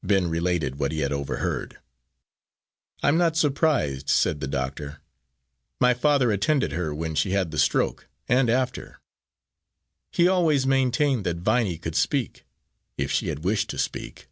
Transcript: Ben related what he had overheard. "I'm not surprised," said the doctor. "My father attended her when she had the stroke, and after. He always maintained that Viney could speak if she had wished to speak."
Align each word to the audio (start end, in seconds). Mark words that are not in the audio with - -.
Ben 0.00 0.28
related 0.28 0.76
what 0.76 0.92
he 0.92 1.00
had 1.00 1.10
overheard. 1.10 1.80
"I'm 3.02 3.18
not 3.18 3.36
surprised," 3.36 4.08
said 4.08 4.38
the 4.38 4.46
doctor. 4.46 5.00
"My 5.80 5.92
father 5.92 6.30
attended 6.30 6.70
her 6.70 6.94
when 6.94 7.16
she 7.16 7.32
had 7.32 7.50
the 7.50 7.58
stroke, 7.58 8.06
and 8.28 8.48
after. 8.48 9.00
He 10.12 10.28
always 10.28 10.68
maintained 10.68 11.26
that 11.26 11.38
Viney 11.38 11.78
could 11.78 11.96
speak 11.96 12.44
if 12.96 13.10
she 13.10 13.26
had 13.26 13.42
wished 13.42 13.68
to 13.70 13.76
speak." 13.78 14.28